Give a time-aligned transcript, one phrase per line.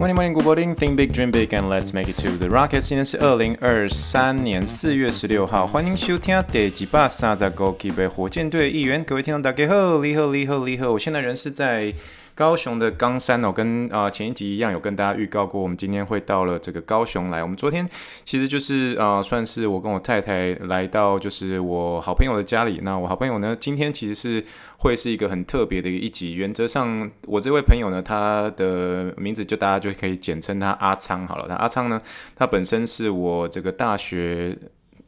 [0.00, 0.74] Morning, morning, good morning.
[0.74, 9.04] Think big, dream big, and let's make it to the Rockets，今天是二零二三年四月十六号，欢迎收听第几把三十五期的火箭队一员。
[9.04, 10.90] 各位听众大家好，你好，你好，你好。
[10.92, 11.92] 我现在人是在。
[12.40, 17.42] 高雄的冈山哦，跟啊、前一集一样，有跟大家预告过，我们今天会到了这个高雄来。
[17.42, 17.86] 我们昨天
[18.24, 22.80] 其实就是啊、算是我跟我太太来到，就是我好朋友的家里。
[22.82, 24.42] 那我好朋友呢，今天其实是
[24.78, 26.32] 会是一个很特别的一集。
[26.32, 31.44] 原则上，我这位朋友呢，他的名字就大家就可以简称他阿昌好了。
[31.46, 32.00] 那阿昌呢，
[32.34, 34.56] 他本身是我这个大学，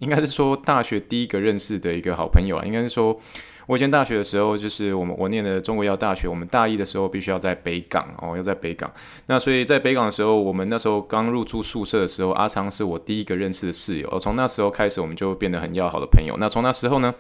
[0.02, 3.18] 应该是说大学第一个认识的一个好朋友啊，应该是说。
[3.68, 8.90] 我以前大学的时候，就是我们我念的中国药大学，我们大一的时候必须要在北港哦，要在北港。
[9.26, 14.18] 那所以在北港的时候，我们那时候刚入住宿舍的时候，阿昌是我第一个认识的室友。
[14.18, 16.36] 从那时候开始，我们就变得很要好的朋友。
[16.40, 17.14] 那从那时候呢，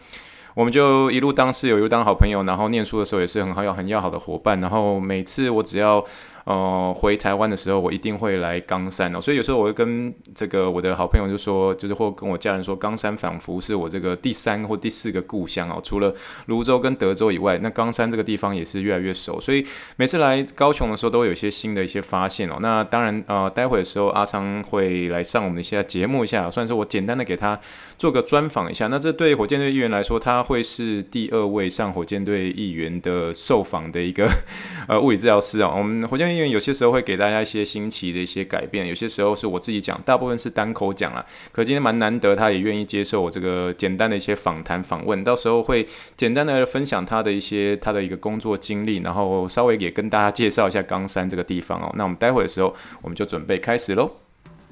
[0.54, 2.42] 我们就一路当室友，一路当好朋友。
[2.42, 4.60] 然后念书的时候也是很好要很要好的伙伴。
[4.60, 6.04] 然后每次我只要
[6.44, 16.12] 呃，回台湾的时候，我一定会来冈山哦，所以有时候我会跟这个我的好朋友就说，就是或跟我家人说，冈山仿佛是我这个第三或第四个故乡哦，除了
[16.46, 22.56] 泸州跟德州以外，那冈山这个地方也是越来越熟，所以每次来高雄的时候，都会有一些新的一些发现哦。
[22.60, 27.56] 那当然呃，待会的时候阿昌会来上我们一下节目一下，算是我简单的给他
[27.96, 28.88] 做个专访一下。
[28.88, 34.28] 那这对火箭队议员来说，他会是第二位上火箭队议员的受访的一个
[34.88, 36.31] 呃物理治疗师啊，我们火箭。
[36.34, 41.24] 因为有些时候会给大家一些新奇的一些改变，有些时候是我自己讲，大部分是单口讲啦。
[41.50, 51.92] 可今天蛮难得，他也愿意接受我这个简单的一些访谈访问，到时候会简单的分享他的一些他的一个工作经历，然后稍微也跟大家介绍一下冈山这个地方哦。
[51.96, 54.10] 那我们待会的时候，我们就准备开始喽。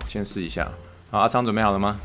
[0.06, 0.70] 先试一下，
[1.10, 1.98] 好，阿昌准备好了吗？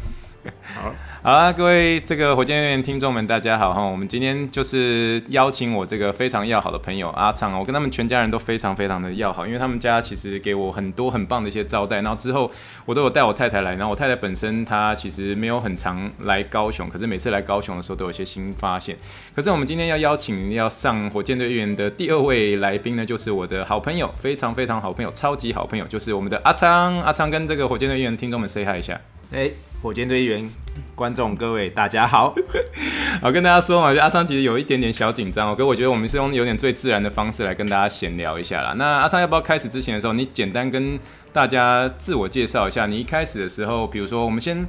[0.73, 0.93] 好。
[1.21, 3.81] 好啦，各位这个火箭队员听众们，大家好哈！
[3.81, 11.95] 我们今天就是邀请我这个非常要好的朋友阿昌，我跟他们全家人都非常非常的要好，因为他们家其实给我很多很棒的一些招待。
[12.01, 12.51] 然后之后
[12.85, 18.95] 我都有带我太太来，然后我太太本身她其实没有很常来高雄，可是每次来高雄的时候都有一些新发现。
[19.35, 27.01] 可是我们今天要邀请要上火箭队员的第二位来宾呢，就是我的好朋友，非常非常好朋友，超级好朋友，就是我们的阿昌。
[27.01, 29.01] 阿昌跟这个火箭队员听众们 say hi 一下，
[29.31, 29.51] 哎。
[29.81, 30.49] 火箭队员，
[30.95, 32.33] 观众各位大家好，
[33.21, 38.73] 好跟大家说嘛，阿昌其实有一点点小紧张哦，可我觉得我们是用有点最自然的方式来跟大家闲聊一下啦。
[38.77, 40.97] 那阿昌要不要开始之前的时候，你简单跟
[41.31, 42.87] 大家自我介绍一下？
[42.87, 44.65] 你一开始的时候，比如说我们先，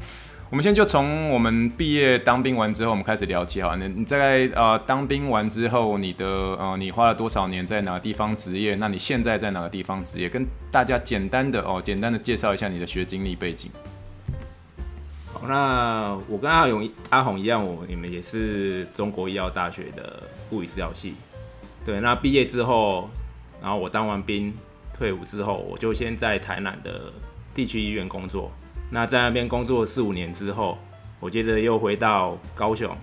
[0.51, 3.75] 我们先就从我们毕业当兵完之后，我们开始聊起好。
[3.77, 8.75] 那你在呃当兵完之后，你的呃你花了多少年在哪个地方职业？
[8.75, 10.29] 那你现在在哪个地方职业？
[10.29, 13.71] 跟大家简单的哦，简单的介绍一下你的学经历背景。
[15.49, 21.15] 那我跟阿勇、阿红一样，我你们也是中国医药大学的物理治疗系。
[21.85, 23.09] 对，那毕业之后，
[23.63, 24.53] 然后我当完兵
[24.93, 27.13] 退伍之后，我就先在台南的
[27.55, 28.51] 地区医院工作。
[28.91, 30.79] 那在那边工作四五年之后，
[31.21, 32.97] 我接着又回到高雄，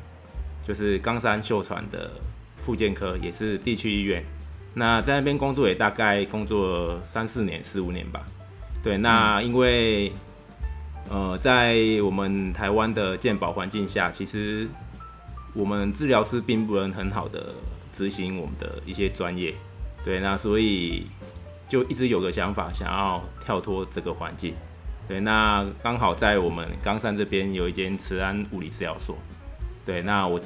[0.67, 2.11] 就是冈山秀传的
[2.59, 4.23] 复健科，也是地区医院。
[4.73, 8.21] 那在那边工作也大概工作三四年、四五年吧。
[8.83, 10.11] 对，那因为。
[11.09, 14.68] 呃，在我们台湾的健保环境下，其实
[15.53, 17.53] 我们治疗师并不能很好的
[17.94, 19.53] 执行我们的一些专业，
[20.03, 21.06] 对，那所以
[21.69, 24.56] 就一直有个想法，想要跳脱这个环境，
[25.08, 29.16] 对，那刚好在我们冈山这边有一间慈安物理治疗所，
[29.85, 30.41] 对，那我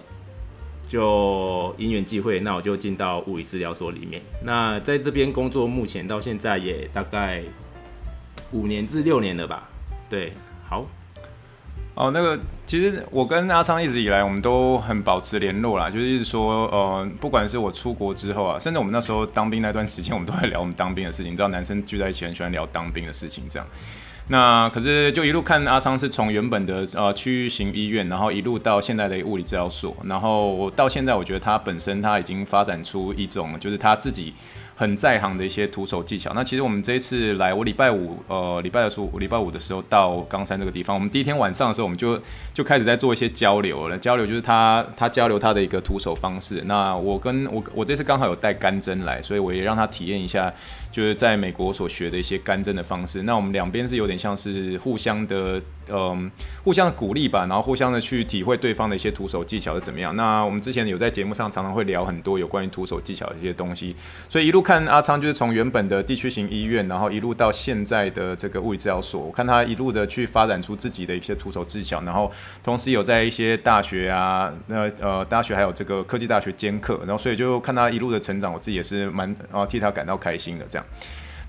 [0.90, 7.44] 就因缘际会，那我就进到物理治疗所里面，那在这边工作，目前到现在也大概
[8.52, 9.70] 五年至六年了吧，
[10.10, 10.34] 对。
[10.70, 10.86] 好，
[11.96, 21.32] 哦，那个其实我跟阿昌一直以来我们都很保持联络啦，就是一直说，呃，不管是我出国之后啊，甚至我们那时候当兵那段时间，我们都在聊我们当兵的事情。
[21.32, 23.68] 你知道，男生聚在一起很喜欢聊当兵的事情，这样。
[24.30, 34.34] 那可是就一路看阿昌是从原本的呃区域型医院，然后一路到现在的物理治疗所，然后到现在，我觉得他本身他已经发展出一种就是他自己。
[34.80, 36.32] 很在行的一些徒手技巧。
[36.36, 42.22] 那其实我们这一次来，我礼拜五，呃，礼拜的时候，礼拜五的时候到冈山这个地方，我们第一天晚上的时候，我们就
[42.54, 43.98] 就开始在做一些交流了。
[43.98, 46.62] 交流就是他他交流他的一个徒手方式。
[46.66, 50.54] 那我跟我我这次刚好有带干针来，所以我也让他体验一下，
[50.92, 53.24] 就是在美国所学的一些干针的方式。
[53.24, 56.30] 那我们两边是有点像是互相的，嗯，
[56.64, 60.16] 互相的鼓励吧，然后互相的去体会对方的一些徒手技巧是怎么样。
[60.16, 63.96] 那我们之前有在节目上常常会聊很多有关于徒手技巧的一些东西，
[64.28, 72.32] 所以一路看阿昌就是从原本的地区型医院，然后一路到现在的这个物理治疗所，我看他一路的去发展出自己的一些徒手技巧，然后
[72.64, 80.86] 同时有在一些大学啊，那呃大学还有这个科技大学兼课，然后所以就看他一路的成长，我自己也是蛮啊替他感到开心的这样。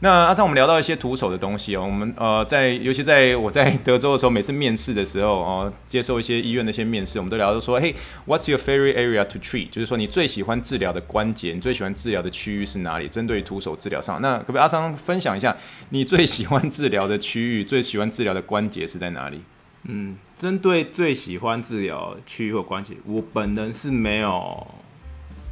[0.01, 1.83] 那阿昌，我们聊到一些徒手的东西哦。
[1.85, 7.93] 我们呃，在尤其在我在德州的时候，每次面试的时候哦、接受一些医院的一些面试，我们都聊到说，嘿
[8.25, 9.71] ，What's your favorite area to treat？
[9.71, 13.09] 就是说你最喜欢治疗的关节，你最喜欢治疗的区域是哪里？
[13.09, 15.57] 针对徒手治疗上，那可不可以阿昌分享一下
[15.89, 19.41] 你最喜欢治疗的区域，最喜欢治疗的关节是在哪里？
[19.89, 24.65] 嗯，针对最喜欢治疗区域或关节，我本人是没有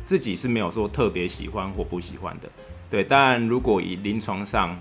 [0.04, 2.49] 自己是没有说特别喜欢或不喜欢的。
[2.88, 4.79] 对，但如果以临床上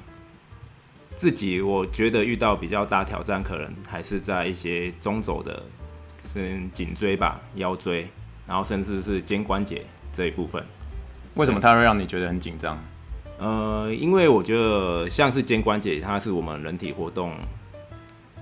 [1.16, 5.64] 自己，我觉得遇到比较大挑战，可能还是在一些中轴的，
[6.36, 8.08] 嗯，颈椎吧、腰椎，
[8.46, 10.64] 然后甚至是肩关节这一部分。
[11.36, 12.78] 为什么它会让你觉得很紧张？
[13.40, 17.34] 呃，因为我觉得像是肩关节，它是我们人体活动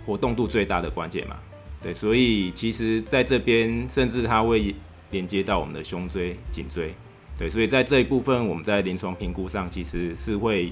[0.06, 1.38] 活动度最大的关节嘛。
[1.82, 4.76] 对，所以其实在这边，甚至它会
[5.12, 6.94] 连接到我们的胸椎、颈椎。
[7.38, 10.72] 对，所以在这一部分，我们在临床评估上其实是会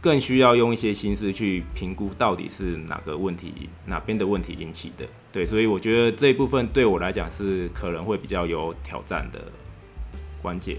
[0.00, 5.06] 更需要用一些心思去评估到底是哪个问题、哪边的问题引起的。
[5.32, 9.40] 对，所以我觉得这一部分对我来讲是可能会比较有挑战的
[10.40, 10.76] 关键。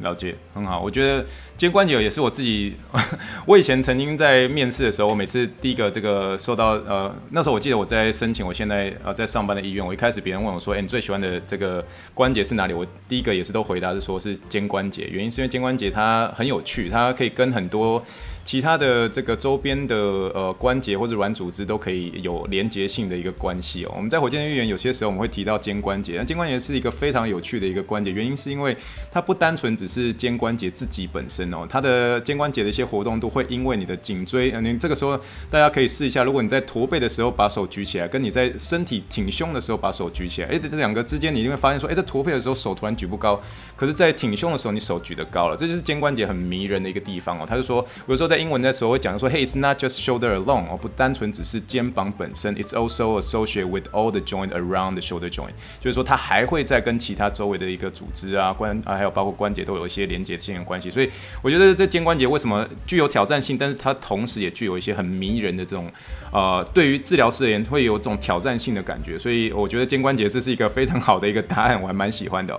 [0.00, 0.80] 了解，很好。
[0.80, 1.24] 我觉得
[1.56, 2.74] 肩关节也是我自己，
[3.46, 11.84] 我以前曾经在面试的时候，我每次第一个这个受到呃，那时候我记得我在申请我现在呃在上班的医院，我一开始别人问我说，哎、你最喜欢的这个
[12.14, 12.74] 关节是哪里？
[12.74, 18.04] 我第一个也是都回答是说是肩关节，原因是因为肩关节它很有趣，它可以跟很多。
[18.46, 23.92] 其他的这个周边的呃关节或者软组织都可以有连接性的一个关系哦。
[23.96, 28.76] 我们在火箭队预言有些时候我们会提到肩关节，那肩关节是一个非常有趣的一个关节，原因是因为
[29.10, 35.18] 它不单纯只是肩关节自己本身哦，它的肩关节的一些活动度会因为你的颈椎，嗯，你这个时候
[35.50, 43.42] 大家可以试一下，如果你在驼背的时候把手举起来，跟你在身体挺胸的时候把手举起来，诶，这两个之间你一定会发现说，诶，在驼背的时候手突然举不高，
[43.74, 47.44] 可是在挺胸的时候你手举得高了，这就是肩关节很迷人的一个地方哦。
[47.44, 60.90] 他就说，有时候在英文的时候会讲说，Hey, it's not just shoulder alone，哦，不单纯只是肩膀本身，it's also associated with all the joint around the shoulder joint，就是说它还会再跟其他周围的一个组织啊关啊，还有包括关节都有一些连接性的关系。
[60.90, 61.10] 所以
[61.42, 65.90] 我觉得这肩关节为什么具有挑战性，但是它同时也具有一些很迷人的这种
[66.32, 69.18] 呃，对于治疗师而言会有这种挑战性的感觉。
[69.18, 72.58] 所以我觉得肩关节这是一个非常好的一个答案，我还蛮喜欢的。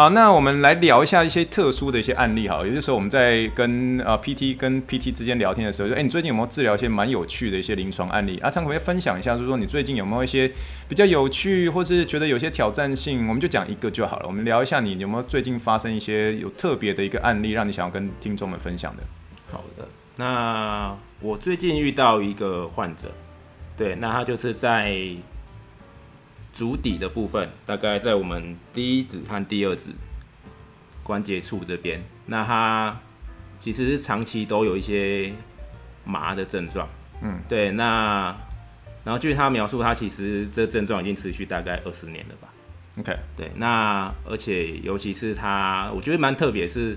[0.00, 2.48] 好，那我们来聊一下一些特殊的一些案例。
[2.48, 8.38] 哈，有些时候我们在跟呃 PT 跟 PT 之间聊天的时候，就哎、你最近有没有治疗一些蛮有趣的一些临床案例？
[8.42, 10.50] 阿昌可不可以分享一下，就是说你最近有没有一些
[10.88, 13.28] 比较有趣，或是觉得有些挑战性？
[13.28, 14.26] 我们就讲一个就好了。
[14.26, 19.02] 我们聊一下你有没有最近发生一些有特别的一个案例，让你想要跟听众们分享的。
[19.52, 19.86] 好的，
[20.16, 23.12] 那我最近遇到一个患者，
[23.76, 24.96] 对，那他就是在。
[26.52, 29.90] 足底的部分大概在我们第一指和第二指
[31.02, 33.00] 关节处这边，那他
[33.58, 35.32] 其实是长期都有一些
[36.04, 36.88] 麻的症状，
[37.22, 38.36] 嗯，对，那
[39.04, 42.48] 然后据他描述，他其实这症状已经持续大概二十年了吧
[42.98, 46.96] ，OK，对，那而且尤其是他，我觉得蛮特别，是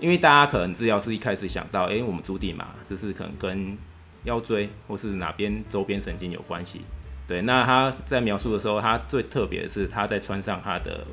[0.00, 3.76] 因为大家可能治疗师一开始想到，哎、欸，我们足底嘛，这是可能跟
[4.24, 6.82] 腰椎或是哪边周边神经有关系。
[7.28, 11.06] 对，那他在描述的时候，他最特别的是他在穿上他的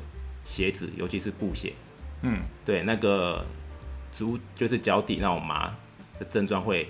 [0.44, 1.74] 鞋子，尤其是布鞋。
[2.22, 3.44] 嗯，对，那个
[4.10, 5.66] 足就是脚底那种麻
[6.18, 6.88] 的症状会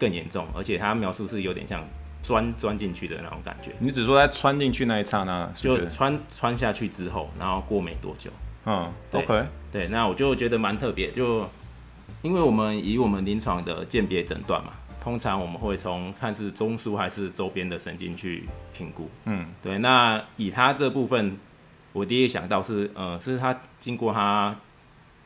[0.00, 1.86] 更严重，而且他描述是有点像
[2.22, 3.70] 钻钻进去的那种感觉。
[3.78, 8.30] 你只说他穿进去那一刹那，就穿穿下去之后，然后过没多久。
[8.64, 9.44] 嗯，OK。
[9.70, 11.46] 对，那我就觉得蛮特别，就
[12.22, 14.72] 因为我们以我们临床的鉴别诊断嘛。
[15.04, 19.10] 通常我们会从看是中枢还是周边的神经去评估。
[19.26, 19.76] 嗯，对。
[19.80, 21.36] 那以他这部分，
[21.92, 24.56] 我第一想到是，呃，是他经过他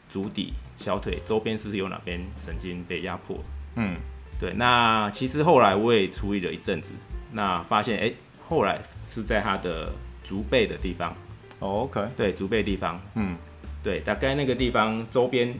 [0.08, 3.38] 足底、小腿周边是不是有哪边神经被压迫？
[3.76, 3.96] 嗯，
[4.40, 4.52] 对。
[4.54, 6.90] 那其实后来我也处理了一阵子，
[7.30, 8.16] 那发现，哎、欸，
[8.48, 9.92] 后来是在他的
[10.24, 11.14] 足背的地方。
[11.60, 12.00] 哦，OK。
[12.16, 13.00] 对，足背地方。
[13.14, 13.36] 嗯，
[13.80, 15.54] 对，大概那个地方周边，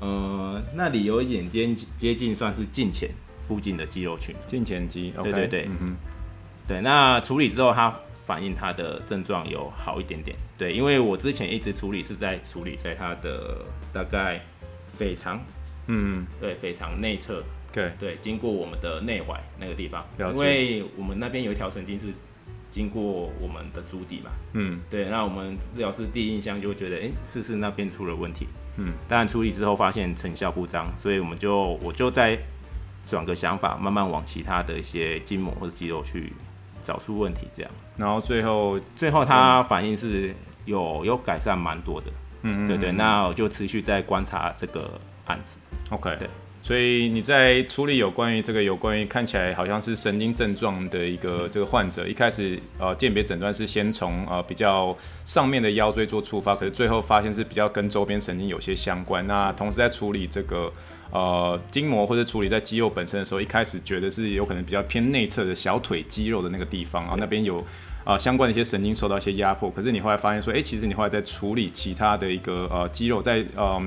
[0.00, 3.08] 呃，那里有一点点接近算是近前。
[3.48, 5.96] 附近的肌肉群，胫前肌对对对，嗯哼，
[6.68, 6.82] 对。
[6.82, 10.36] 那处理之后，他反映他的症状有好一点点。
[10.58, 14.40] 对，因为我之前一直处理是在处理在他的大概
[14.86, 15.40] 腓肠，
[15.86, 17.42] 嗯，对，腓肠内侧。
[17.70, 22.06] 对对，经过我们的内踝那个地方，因为我们那边有一条神经是
[22.70, 28.46] 经过我们的足底嘛，嗯，对，那我们治疗师第一印象就会觉得，哎、欸，是不是那边出了问题？
[28.78, 32.38] 嗯，但处理之后发现成效不彰，所以我们就我就再
[33.08, 36.32] 转个想法，慢慢往其他的一些筋膜或者肌肉去
[36.82, 37.70] 找出问题，这样。
[37.96, 40.34] 然后最后最后他反应是
[40.66, 42.06] 有有改善蛮多的，
[42.42, 45.58] 嗯，对，对对，那我就持续在观察这个案子。
[45.90, 46.28] OK，对。
[46.60, 59.26] 所以你在处理有关于这个有关于看起来好像是神经症状的一个这个患者，一开始呃鉴别诊断是先从呃比较上面的腰椎做触发，可是最后发现是比较跟周边神经有些相关。
[59.26, 60.70] 那同时在处理这个
[61.10, 67.64] 呃筋膜或者处理在肌肉本身的时候，一开始觉得是有可能比较偏内侧的小腿肌肉的那个地方，然后那边有。
[68.04, 73.82] 啊、呃，相关的一些神经受到一些压迫，可是你后来发现说，哎、欸，其实你后来在处理其他的一个呃肌肉在，在呃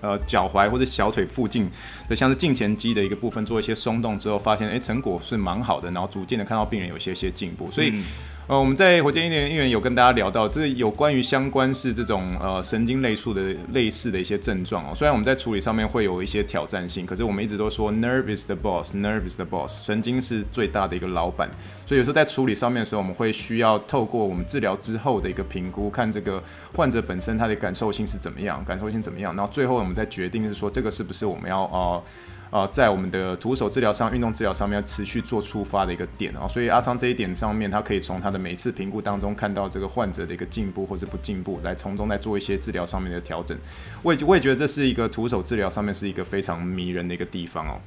[0.00, 1.70] 呃脚踝或者小腿附近
[2.08, 7.90] 的，像是胫前肌的一个部分做一些松动之后，发现哎、欸、成果是蛮好的，然后逐渐的看到病人有一些些进步，所以。
[7.90, 8.04] 嗯
[8.50, 13.40] 呃，我们在火箭医疗院有跟大家聊到，这有关于相关是这种呃神经类数的
[13.72, 14.92] 类似的一些症状哦。
[14.92, 21.48] 虽然我们在处理上面会有一些挑战性，可是我们一直都说 nerve is the boss，nerve is the boss，神经是最大的一个老板。
[21.86, 26.42] 所以有时候在处理上面的时候，我们会需要透过我们治疗之后的一个评估，看这个
[26.74, 32.02] 患者本身他的感受性是怎么样，感受性怎么样，然后最后我们再决定是说这个是不是我们要呃。
[32.50, 43.56] 啊、在我们的徒手治疗上、运动治疗上面要持续做出发的一个点啊，所以阿昌这一点上面，他可以从他的每次评估当中看到这个患者的一个进步或是不进步，来从中来做一些治疗上面的调整。
[44.02, 47.78] 我也我也觉得这是一个徒手治疗上面是一个非常迷人的一个地方哦。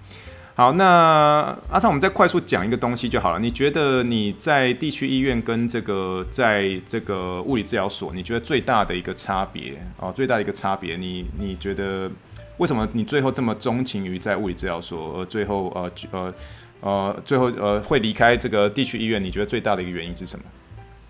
[0.55, 3.39] 好，那阿昌，我们再快速讲一个东西就好了。
[3.39, 12.09] 你觉得你在地区医院跟这个在这个物理治疗所，你觉得最大的一个差别啊，最大的一个差别，你你觉得？
[12.63, 16.33] 为什么你最后这么钟情于在物理治疗所，而最后呃呃
[16.79, 19.21] 呃最后呃会离开这个地区医院？
[19.21, 20.45] 你觉得最大的一个原因是什么？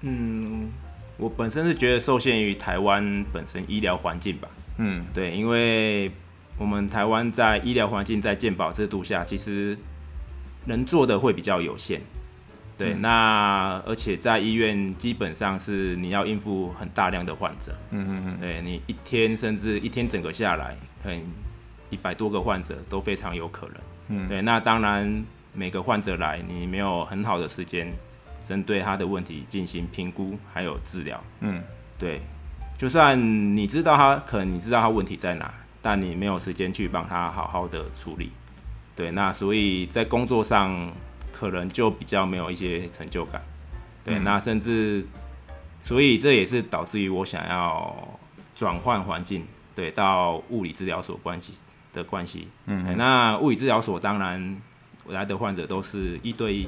[0.01, 0.72] 嗯，
[1.15, 4.48] 我本身是觉得受限于台湾本身医疗环境吧。
[4.79, 6.12] 嗯，对，因为
[6.57, 9.77] 我们台湾在医疗环境在健保制度下，其实
[10.65, 12.01] 能做的会比较有限。
[12.77, 17.75] 对，嗯、那而且在医院基本上是你要应付很大量的患者。
[17.92, 20.75] 嗯嗯嗯，对你一天甚至一天整个下来。
[21.03, 21.22] 可能
[21.89, 23.75] 一百多个患者都非常有可能，
[24.08, 27.92] 嗯，对，那当然每个患者来，你没有很好的时间
[28.46, 31.62] 针对他的问题进行评估还有治疗，嗯，
[32.00, 32.22] 对，
[32.77, 33.20] 就算
[33.53, 38.32] 你知道他可能你知道他问题在哪，但你没有时间去帮他好好的处理，
[38.96, 40.89] 对，那所以在工作上
[41.43, 43.41] 可能就比较没有一些成就感，
[44.05, 45.05] 对，嗯，那甚至
[45.83, 47.93] 所以这也是导致于我想要
[48.55, 49.43] 转换环境。
[49.75, 51.53] 对，到物理治疗所关系
[51.93, 54.62] 的关系，嗯哼，那物理治疗所当然
[55.07, 56.67] 来的患者都是一对一，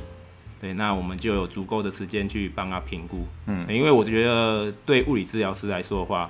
[0.59, 6.27] 对，那我们就有足够的时间去帮他评估，嗯，因为我觉得对物理治疗师来说的话，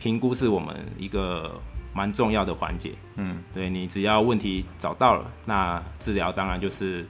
[0.00, 1.60] 评估是我们一个
[1.94, 7.06] 蛮重要的环节，嗯，对，你只要问题找到了，那治疗当然就是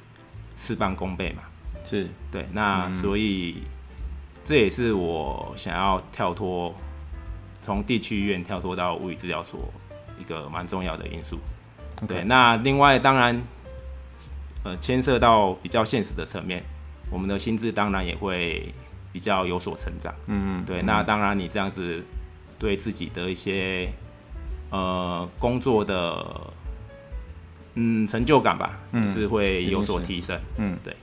[0.61, 1.43] 事半功倍嘛，
[1.85, 3.63] 是对，那所以、嗯、
[4.45, 6.73] 这也是我想要跳脱。
[7.63, 9.61] 从地区医院跳脱到物理治疗所，
[10.19, 11.39] 一个蛮重要的因素。
[12.09, 13.39] 对，那另外当然，
[14.65, 16.63] 呃，牵涉到比较现实的层面，
[17.11, 18.73] 我们的心智当然也会
[19.13, 20.13] 比较有所成长。
[20.27, 20.65] 嗯嗯。
[20.65, 22.03] 对，那当然你这样子
[22.59, 23.93] 对自己的一些
[24.71, 26.25] 呃工作的
[27.81, 30.39] 嗯成就感吧，嗯，是会有所提升。
[30.59, 30.95] 嗯，对。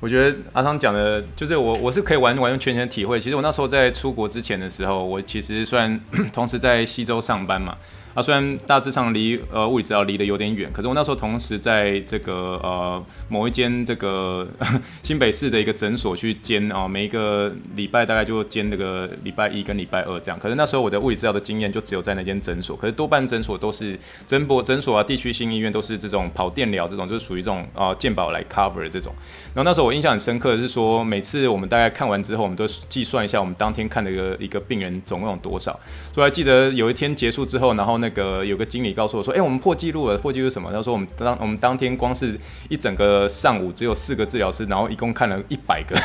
[0.00, 3.18] 我觉得阿汤讲的，就是我我是可以完完全全体会。
[3.18, 5.98] 其实我那时候在出国之前的时候，我其实虽然
[6.30, 7.76] 同时在西周上班嘛。
[8.14, 14.46] 啊，虽然大致上离呃物理治疗离得有点远，可是我那时候同时在这个呃某一间这个
[15.02, 20.38] 新北市的一个诊所去兼啊，每一个礼拜大概就兼那个礼拜一跟礼拜二这样。
[20.38, 29.12] 可是那时候我的物理治疗的经验就只有在那间诊所，可是多半诊所都是诊博诊所啊，地区性医院都是这种跑电疗这种，就是属于这种啊健保来 cover 的这种。
[29.54, 35.72] 然后那时候我印象很深刻的是说，每次我们大概看完之后，我们都计算一下我们当天看的一个一个病人总共有多少。
[36.12, 45.96] 所以还记得有一天结束之后，然后那个有个经理告诉我说：“哎、我们破纪录了，破纪录什么？”他说：“我们当我们当天光是一整个上午只有四个治疗师，然后一共看了一百个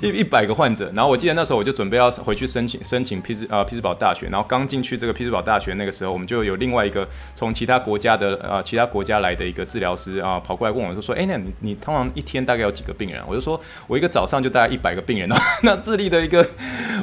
[0.00, 0.90] 一 一百个患者。
[0.94, 15.28] 然后我记得那时候我就准备要回去申请申请匹兹呃匹兹堡大学，然后刚进去这个匹兹堡大学那个时候，我们就有另外一个从其他国家的呃其他国家来的一个治疗师啊、跑过来问我，就说：‘哎、那你你通常一天大概有几个病人，我就说我一个早上就大概一百个病人，
[15.62, 16.46] 那智利的一个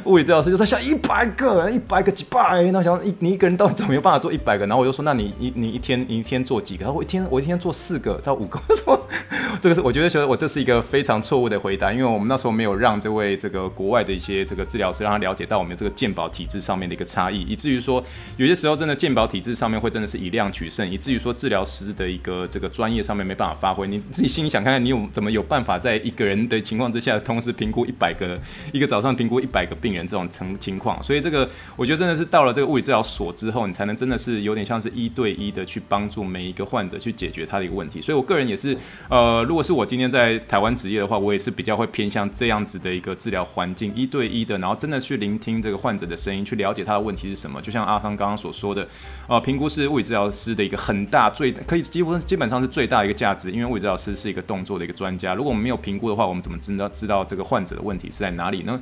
[0.04, 4.64] 物理治疗师就在想一百个，一百个几百，那想一你一个人到底怎么有办法做一百个？
[4.66, 6.86] 然后我就说，那你一你一天你一天做几个？
[6.86, 8.58] 他说我一天我一天做四个到五个。
[8.66, 9.06] 我说
[9.60, 18.02] 这个是我觉得觉得我这是一个非常错误的回答，因为我们那时候没有让这位这个国外的一些这个治疗师让他了解到我们这个健保体制上面的一个差异，以至于说
[18.36, 23.86] 有些时候真的健保体制上面会真的是以量取胜，以至于说治疗师的一个这个专业上面没办法发挥。
[23.86, 28.38] 你自己心里想看看，你有怎么有办法在一个人的情况之下，同时评估一百个
[28.72, 31.02] 一个早上评估一百个病人这种情情况？
[31.02, 38.00] 所以这个我觉得真的是到了这个物理治疗所之后，你才能真的是有点像是一对一的去帮助每一个患者去解决他的一个问题。
[38.00, 38.76] 所以我个人也是，
[39.08, 47.60] 呃，如果是我今天在台湾职业的话，我也是比较会偏向这样子的一个治疗环境，一对一的，然后真的去聆听这个患者的声音，去了解他的问题是什么。
[47.62, 48.86] 就像阿芳刚刚所说的，
[49.28, 55.34] 呃，评估是物理治疗师的一个很大最可以几乎基本上是最大的一个价值，因为物理治疗师是一个动作的一个专家。
[55.34, 58.80] 如果我们没有评估的话，我们怎么知道知道这个患者的问题是在哪里呢？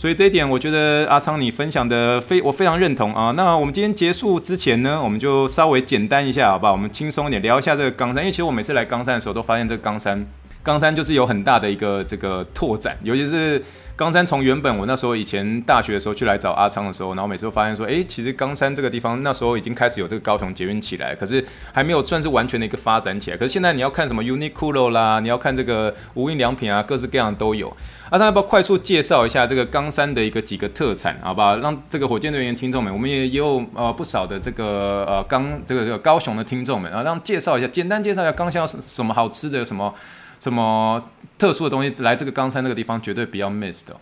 [0.00, 3.32] 所以这一点，我觉得阿昌你分享的非我非常认同啊。
[3.36, 6.72] 那我们今天结束之前呢，我们就稍微简单一下，好不好？
[6.72, 10.26] 我们轻松一点聊一下这个冈山，因为其实我每次来冈山的时候，都发现这个冈山，
[10.62, 13.62] 冈山就是有很大的一个这个拓展，尤其是。
[14.00, 23.36] 冈山从原本我那时候以前大学的时候去来找阿昌的时候，然后每次都发现说，哎，其实冈山这个地方那时候已经开始有这个高雄捷运起来，可是还没有算是完全的一个发展起来。
[23.36, 27.70] 可是现在你要看什么 Uniqlo 啦，你要看这个无印良品啊，各式各样都有。
[28.08, 31.58] 阿昌要不要快速介绍一下这个冈山的一个几个特产，好不好？
[31.58, 39.94] 让这个火箭队员听众们，我们也也有呃不少的这个呃冈这个这个高雄的听众们啊，让介绍一下，简单介绍一下冈山有什么好吃的什么。
[40.40, 41.04] 什么
[41.38, 43.94] 特殊的东西来这个冈山那个地方绝对不要 miss 的。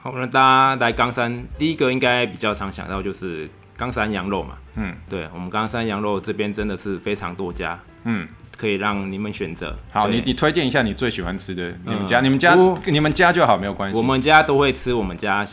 [0.00, 4.54] 好，那大家来冈山，第一个应该比较常想到就是冈山羊肉嘛。
[4.76, 9.76] 嗯，对，我们冈山羊肉这边真的是非常多家，嗯，可以让你们选择。
[9.92, 12.54] 好，你你推荐一下你最喜欢吃的，你们家、嗯、你们家
[12.86, 13.96] 你们家就好，没有关系。
[13.96, 15.44] 我们家都会吃，我们家。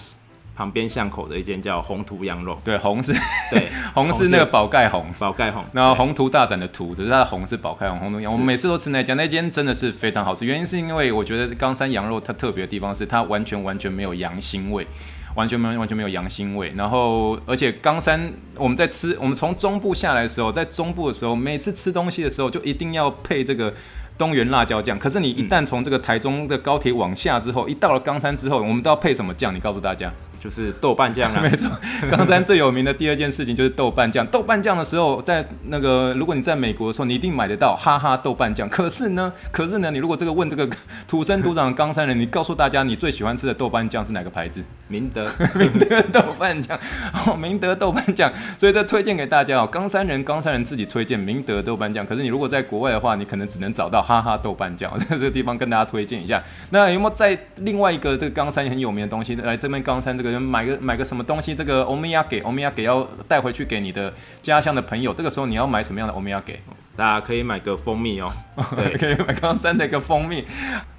[0.56, 3.14] 旁边巷口的一间叫宏图羊肉，对，红是，
[3.52, 8.32] 对， 红是那个宝盖红，宝盖红，然后宏图大展的图，只是它的红是宝盖红，宏图羊。
[8.32, 10.46] 我们每次都吃那家，那间真的是非常好吃。
[10.46, 14.88] 原因是因为我觉得冈山羊肉它特别的地方是它完全完全没有羊腥味，
[15.36, 16.72] 完全没有完全没有羊腥味。
[16.78, 23.74] 然后而且冈山我们在吃，我们从中部下来的时候，在中部的时候，每次吃东西的时候就一定要配这个。
[24.18, 29.54] 东元辣椒酱，可是你一旦从这个台中的高铁往下之后，嗯、一到了冈山之后，我们都要配什么酱？
[29.54, 30.10] 你告诉大家，
[30.46, 31.42] 就是豆瓣酱啊。
[31.44, 31.68] 没错，
[32.12, 34.26] 冈山最有名的第二件事情就是豆瓣酱。
[34.28, 38.70] 豆瓣酱的时候，在那个如果你在美国的时候，你一定买得到哈哈豆瓣酱。
[38.70, 40.70] 可是呢，可是呢，你如果这个问这个
[41.08, 44.62] 土生土长的冈山人，你告诉大家你最喜欢吃的豆瓣酱是哪个牌子？
[44.88, 45.28] 明德，
[45.58, 46.80] 明德豆瓣酱。
[47.26, 48.32] 哦，明德豆瓣酱。
[48.60, 52.06] 所以这推荐给大家哦，冈山人，冈山人自己推荐明德豆瓣酱。
[52.06, 53.96] 可是你如果在国外的话，你可能只能找到。
[54.06, 56.44] 哈哈豆瓣酱，在 这个地方跟大家推荐一下。
[56.70, 59.36] 那有没有在另外一个这个冈山很有名的东西？
[59.38, 61.56] 来这边冈山这个买个买个什么东西？
[61.56, 65.14] 这个欧米亚给欧米亚给要带回去给你的家乡的朋友。
[65.14, 66.60] 这个时候你要买什么样的欧米亚给？
[66.96, 68.32] 大家可以买个蜂蜜哦，
[68.76, 70.44] 对，可以买冈山的一个蜂蜜。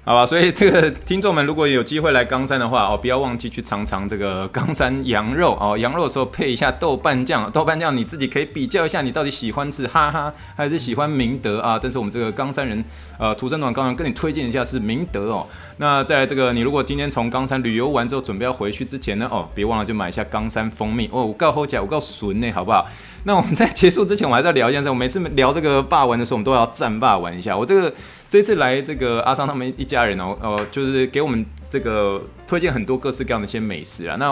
[0.05, 5.77] 好吧，所以这个听众们如果有机会来冈山的话哦，不要忘记去尝尝这个冈山羊肉哦。
[5.77, 11.77] 羊肉的时候配一下豆瓣酱，豆瓣酱你自己可以比较一下，你到底喜欢吃哈哈还是喜欢明德啊？
[11.81, 12.81] 但是我们这个冈山人，
[13.19, 15.45] 呃，土生土长冈山跟你推荐一下是明德哦。
[15.75, 21.25] 那在这个你如果今天从冈山旅游完之后准备要回去之前呢，哦，别忘了就买一下冈山蜂蜜哦。
[21.25, 22.87] 我告好讲，我告笋呢，好不好？
[23.27, 24.87] 那我们在结束之前，我还在聊一件事。
[24.87, 27.57] 我每次聊这个霸王的时候，我们都要赞霸王一下。
[27.57, 27.93] 我这个
[28.29, 34.15] 这次来这个阿桑他们一家人哦，呃，就是给我们这个推荐很多各式各样的一些美食啊。
[34.17, 34.31] 那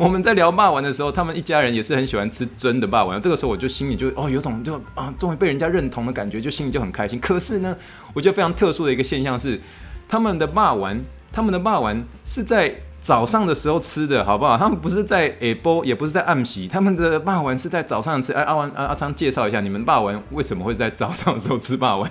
[0.00, 3.20] 我， 们在聊霸王的时候，他们一家人也是很喜欢吃真的霸王。
[3.20, 7.20] 这个时候我就心里就哦，有种就啊，终于被人家认同的感觉，就心里就很开心。
[7.20, 7.76] 可是呢，
[8.14, 9.60] 我觉得非常特殊的一个现象是，
[10.08, 12.74] 他们的霸王，他们的霸王是在。
[13.02, 14.56] 早上的时候吃的好不好？
[14.56, 18.32] 他们不是在下晡，也不是在暗时，他们的霸王是在早上吃。
[18.32, 22.08] 哎，阿文阿阿昌介绍一下，你们霸王为什么会在早上的时候吃霸王？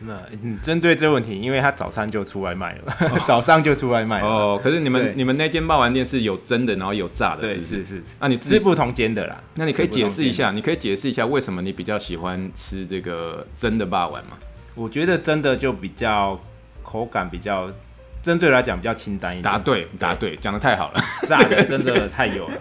[0.00, 0.18] 那
[0.62, 4.22] 针对这个问题，因为他早餐就出外卖了，早上就出外卖。
[4.22, 8.02] 哦，可是你们你们那间霸王店是有蒸的，然后有炸的，是是是。
[8.18, 9.38] 那、啊、你是不同煎的啦。
[9.56, 14.38] 那你可以解释一下，你可以解释一下为什么你比较喜欢吃这个蒸的霸王吗？
[14.74, 16.40] 我觉得蒸的就比较
[16.82, 17.70] 口感比较。
[18.26, 19.42] 针对来讲比较清淡一点。
[19.44, 21.00] 答对，答对，讲的太好了。
[21.28, 22.54] 炸的真的太有了。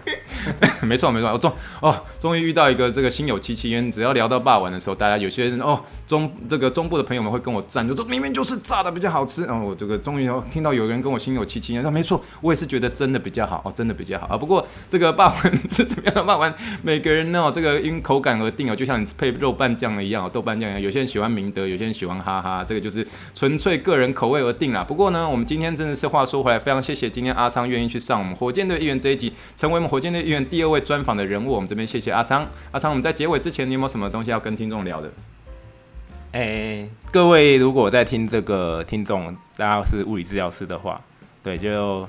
[0.83, 1.51] 没 错没错，我终
[1.81, 3.91] 哦终于遇到一个这个心有戚戚焉。
[3.91, 9.43] 只要聊到霸王的时候，大家有些人哦中这个中部的朋友们会跟我赞，就说明明就是炸的比较好吃。
[9.45, 14.37] 然后我这个终于听到有人跟我心有戚戚焉，说没错，我也是觉得真的比较好哦，真的比较好啊。
[14.37, 16.53] 不过这个霸王是怎么样的霸王？
[16.83, 20.79] 每个人呢这个因口感而定哦，就像你配肉拌酱的一样哦，豆瓣酱一样。
[20.79, 24.83] 有些人喜欢明德，有些人喜欢哈哈，这个就是纯粹个人口味而定啦。
[24.83, 31.49] 不过呢，我们今今天真的是话说回来，非常谢谢今天阿昌愿意去上我们火箭队议员这一集，成为我们火箭队议员第二位专访的人物。
[31.49, 32.45] 我们这边谢谢阿昌。
[32.71, 35.09] 阿昌，我们在结尾之前，你有没有什么东西要跟听众聊的？
[36.33, 40.99] 哎、各位如果在听这个听众，大家是物理治疗师的话，
[41.41, 42.05] 对，就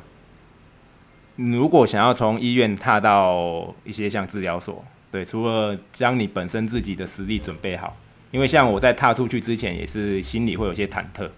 [1.37, 7.97] 如果想要从医院踏到一些像治疗所，对，除了将你本身自己的实力准备好，
[8.33, 11.31] 因为像我在踏出去之前，也是心里会有些忐忑，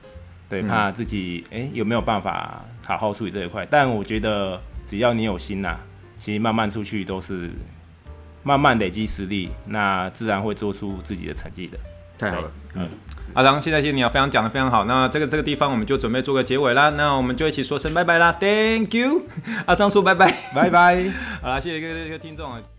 [0.49, 3.67] 对，怕自己哎、欸、有没有办法好好处理这一块。
[3.71, 5.81] 但我觉得只要你有心呐、啊，
[6.19, 7.51] 其实慢慢出去都是。
[8.45, 11.77] 慢慢累积实力，那自然会做出自己的成绩的。
[12.17, 12.89] 太好了，嗯，
[13.35, 14.85] 阿长，谢谢你啊，非常讲的非常好。
[14.87, 19.23] 那这个这个地方我们就准备做个结尾啦，那我们就一起说声拜拜啦，Thank you，
[19.67, 22.78] 阿长说拜拜，拜拜， 好啦，谢谢各位各位听众啊。